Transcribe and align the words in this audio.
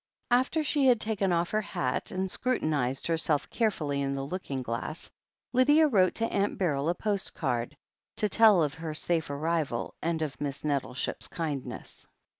After 0.31 0.63
she 0.63 0.87
had 0.87 0.99
taken 0.99 1.31
off 1.31 1.51
her 1.51 1.61
hat 1.61 2.09
and 2.09 2.31
scrutinized 2.31 3.05
her 3.05 3.19
self 3.19 3.47
carefully 3.51 4.01
in 4.01 4.15
the 4.15 4.25
looking 4.25 4.63
glass, 4.63 5.11
Lydia 5.53 5.87
wrote 5.87 6.15
to 6.15 6.25
Aunt 6.33 6.57
Beryl 6.57 6.89
a 6.89 6.95
postcard, 6.95 7.77
to 8.15 8.27
tell 8.27 8.61
her 8.61 8.65
of 8.65 8.73
her 8.73 8.95
safe 8.95 9.29
arrival 9.29 9.93
and 10.01 10.23
of 10.23 10.41
Miss 10.41 10.63
Nettleship's 10.65 11.27
kindness. 11.27 12.07